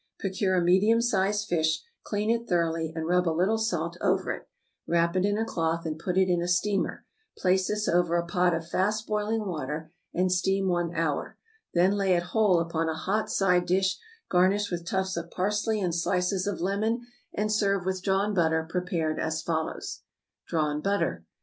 Procure 0.17 0.55
a 0.55 0.63
medium 0.63 0.99
sized 0.99 1.47
fish, 1.47 1.83
clean 2.03 2.31
it 2.31 2.47
thoroughly, 2.49 2.91
and 2.95 3.05
rub 3.05 3.29
a 3.29 3.29
little 3.37 3.59
salt 3.59 3.99
over 4.01 4.31
it; 4.31 4.47
wrap 4.87 5.15
it 5.15 5.25
in 5.25 5.37
a 5.37 5.45
cloth, 5.45 5.85
and 5.85 5.99
put 5.99 6.17
it 6.17 6.27
in 6.27 6.41
a 6.41 6.47
steamer; 6.47 7.05
place 7.37 7.67
this 7.67 7.87
over 7.87 8.17
a 8.17 8.25
pot 8.25 8.55
of 8.55 8.67
fast 8.67 9.05
boiling 9.05 9.45
water, 9.45 9.91
and 10.11 10.31
steam 10.31 10.67
one 10.67 10.91
hour; 10.95 11.37
then 11.75 11.91
lay 11.91 12.13
it 12.15 12.23
whole 12.33 12.59
upon 12.59 12.89
a 12.89 12.95
hot 12.95 13.29
side 13.29 13.67
dish, 13.67 13.99
garnish 14.27 14.71
with 14.71 14.87
tufts 14.87 15.15
of 15.15 15.29
parsley 15.29 15.79
and 15.79 15.93
slices 15.93 16.47
of 16.47 16.61
lemon, 16.61 17.05
and 17.35 17.51
serve 17.51 17.85
with 17.85 18.01
drawn 18.01 18.33
butter 18.33 18.65
prepared 18.67 19.19
as 19.19 19.43
follows: 19.43 20.01
=Drawn 20.47 20.81
Butter. 20.81 21.27